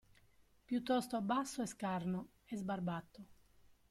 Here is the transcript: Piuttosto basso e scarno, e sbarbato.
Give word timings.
Piuttosto 0.65 1.21
basso 1.21 1.61
e 1.61 1.67
scarno, 1.67 2.29
e 2.45 2.55
sbarbato. 2.57 3.25